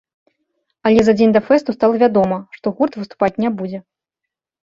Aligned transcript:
Але 0.89 0.99
за 1.09 1.13
дзень 1.17 1.35
да 1.35 1.41
фэсту 1.49 1.75
стала 1.77 1.95
вядома, 2.03 2.37
што 2.59 2.73
гурт 2.79 2.93
выступаць 3.01 3.31
не 3.45 3.49
будзе. 3.59 3.79